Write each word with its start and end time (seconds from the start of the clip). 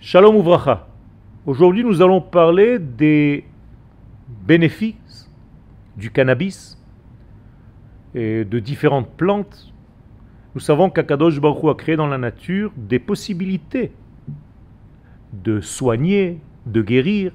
Shalom 0.00 0.36
Ouvracha. 0.36 0.86
Aujourd'hui, 1.44 1.82
nous 1.82 2.00
allons 2.00 2.20
parler 2.20 2.78
des 2.78 3.44
bénéfices 4.46 5.28
du 5.96 6.12
cannabis 6.12 6.80
et 8.14 8.44
de 8.44 8.58
différentes 8.60 9.10
plantes. 9.16 9.74
Nous 10.54 10.60
savons 10.60 10.88
qu'Akadosh 10.88 11.40
Baruch 11.40 11.64
a 11.64 11.74
créé 11.74 11.96
dans 11.96 12.06
la 12.06 12.16
nature 12.16 12.70
des 12.76 13.00
possibilités 13.00 13.90
de 15.32 15.60
soigner, 15.60 16.38
de 16.64 16.80
guérir, 16.80 17.32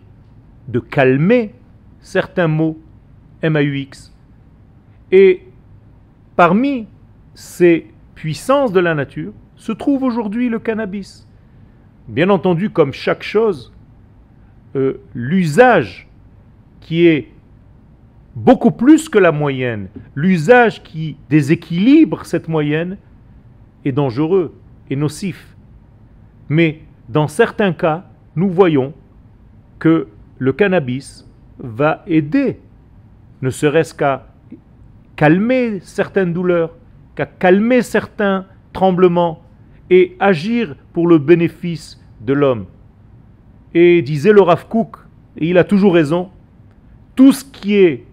de 0.70 0.80
calmer 0.80 1.54
certains 2.00 2.48
mots, 2.48 2.80
M-A-U-X. 3.42 4.16
Et 5.12 5.50
parmi 6.38 6.88
ces 7.34 7.92
puissances 8.16 8.72
de 8.72 8.80
la 8.80 8.96
nature 8.96 9.34
se 9.58 9.74
trouve 9.74 10.04
aujourd'hui 10.04 10.48
le 10.48 10.60
cannabis. 10.60 11.28
Bien 12.08 12.30
entendu, 12.30 12.70
comme 12.70 12.92
chaque 12.92 13.24
chose, 13.24 13.72
euh, 14.76 15.00
l'usage 15.14 16.10
qui 16.82 17.08
est 17.08 17.30
beaucoup 18.36 18.72
plus 18.72 19.08
que 19.08 19.20
la 19.20 19.32
moyenne, 19.32 19.88
l'usage 20.16 20.84
qui 20.84 21.16
déséquilibre 21.30 22.26
cette 22.26 22.48
moyenne 22.48 22.98
est 23.86 23.92
dangereux 23.92 24.54
et 24.90 24.96
nocif. 24.96 25.56
Mais 26.50 26.82
dans 27.08 27.28
certains 27.28 27.72
cas, 27.72 28.06
nous 28.36 28.50
voyons 28.50 28.94
que 29.80 30.08
le 30.40 30.52
cannabis 30.52 31.26
va 31.60 32.04
aider, 32.08 32.60
ne 33.42 33.50
serait-ce 33.50 33.94
qu'à 33.94 34.28
calmer 35.16 35.80
certaines 35.82 36.34
douleurs, 36.34 36.76
qu'à 37.16 37.26
calmer 37.26 37.82
certains 37.82 38.46
tremblements, 38.74 39.44
et 39.90 40.16
agir 40.20 40.76
pour 40.94 41.08
le 41.08 41.18
bénéfice 41.18 42.03
de 42.26 42.34
l'homme. 42.34 42.66
Et 43.74 44.02
disait 44.02 44.32
le 44.32 44.42
Rav 44.42 44.68
Kook, 44.68 44.98
et 45.38 45.48
il 45.48 45.58
a 45.58 45.64
toujours 45.64 45.94
raison, 45.94 46.30
tout 47.16 47.32
ce 47.32 47.44
qui 47.44 47.76
est 47.76 48.06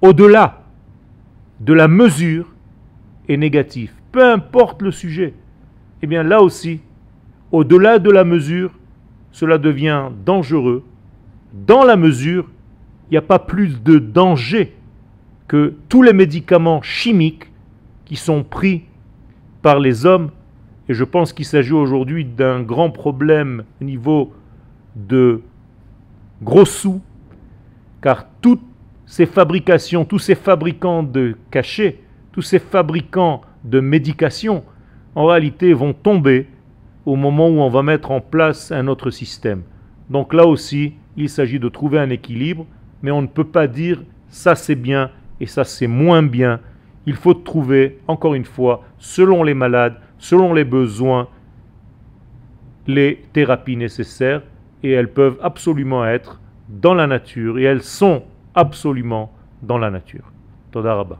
au-delà 0.00 0.62
de 1.60 1.72
la 1.72 1.88
mesure 1.88 2.52
est 3.28 3.36
négatif, 3.36 3.94
peu 4.10 4.24
importe 4.24 4.82
le 4.82 4.90
sujet. 4.90 5.28
et 5.28 5.34
eh 6.02 6.06
bien 6.06 6.22
là 6.22 6.42
aussi, 6.42 6.80
au-delà 7.52 7.98
de 7.98 8.10
la 8.10 8.24
mesure, 8.24 8.72
cela 9.30 9.58
devient 9.58 10.08
dangereux. 10.24 10.84
Dans 11.52 11.84
la 11.84 11.96
mesure, 11.96 12.50
il 13.08 13.12
n'y 13.12 13.18
a 13.18 13.22
pas 13.22 13.38
plus 13.38 13.82
de 13.82 13.98
danger 13.98 14.74
que 15.46 15.74
tous 15.88 16.02
les 16.02 16.12
médicaments 16.12 16.82
chimiques 16.82 17.50
qui 18.04 18.16
sont 18.16 18.42
pris 18.42 18.84
par 19.60 19.78
les 19.78 20.06
hommes 20.06 20.30
et 20.92 20.94
je 20.94 21.04
pense 21.04 21.32
qu'il 21.32 21.46
s'agit 21.46 21.72
aujourd'hui 21.72 22.22
d'un 22.22 22.60
grand 22.60 22.90
problème 22.90 23.64
au 23.80 23.84
niveau 23.86 24.30
de 24.94 25.40
gros 26.42 26.66
sous, 26.66 27.00
car 28.02 28.26
toutes 28.42 28.60
ces 29.06 29.24
fabrications, 29.24 30.04
tous 30.04 30.18
ces 30.18 30.34
fabricants 30.34 31.02
de 31.02 31.34
cachets, 31.50 32.00
tous 32.30 32.42
ces 32.42 32.58
fabricants 32.58 33.40
de 33.64 33.80
médications, 33.80 34.64
en 35.14 35.24
réalité 35.24 35.72
vont 35.72 35.94
tomber 35.94 36.46
au 37.06 37.16
moment 37.16 37.48
où 37.48 37.60
on 37.62 37.70
va 37.70 37.82
mettre 37.82 38.10
en 38.10 38.20
place 38.20 38.70
un 38.70 38.86
autre 38.86 39.08
système. 39.08 39.62
Donc 40.10 40.34
là 40.34 40.46
aussi, 40.46 40.92
il 41.16 41.30
s'agit 41.30 41.58
de 41.58 41.70
trouver 41.70 42.00
un 42.00 42.10
équilibre, 42.10 42.66
mais 43.00 43.10
on 43.10 43.22
ne 43.22 43.28
peut 43.28 43.44
pas 43.44 43.66
dire 43.66 44.02
ça 44.28 44.54
c'est 44.54 44.74
bien 44.74 45.10
et 45.40 45.46
ça 45.46 45.64
c'est 45.64 45.86
moins 45.86 46.22
bien. 46.22 46.60
Il 47.06 47.14
faut 47.14 47.32
trouver, 47.32 47.98
encore 48.08 48.34
une 48.34 48.44
fois, 48.44 48.84
selon 48.98 49.42
les 49.42 49.54
malades, 49.54 49.96
selon 50.22 50.54
les 50.54 50.64
besoins, 50.64 51.26
les 52.86 53.24
thérapies 53.32 53.76
nécessaires 53.76 54.42
et 54.84 54.92
elles 54.92 55.12
peuvent 55.12 55.36
absolument 55.42 56.06
être 56.06 56.40
dans 56.68 56.94
la 56.94 57.08
nature 57.08 57.58
et 57.58 57.64
elles 57.64 57.82
sont 57.82 58.22
absolument 58.54 59.32
dans 59.62 59.78
la 59.78 59.90
nature. 59.90 60.30
Todarabah. 60.70 61.10